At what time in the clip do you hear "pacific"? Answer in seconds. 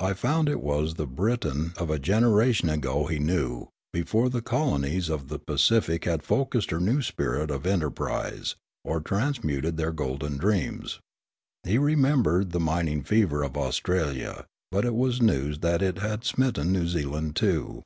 5.38-6.04